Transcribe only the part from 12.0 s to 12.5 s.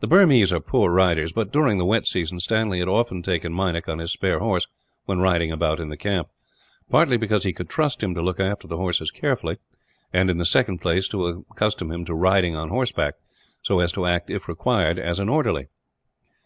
to ride